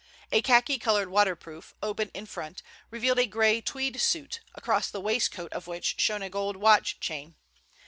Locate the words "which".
5.67-6.01